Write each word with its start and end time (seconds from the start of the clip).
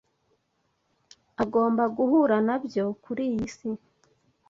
agomba 1.43 1.83
guhura 1.97 2.37
na 2.47 2.55
byo 2.63 2.85
kuri 3.03 3.23
iyi 3.31 3.47
si. 3.55 3.69